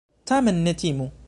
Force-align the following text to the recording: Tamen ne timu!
Tamen 0.25 0.63
ne 0.65 0.73
timu! 0.73 1.11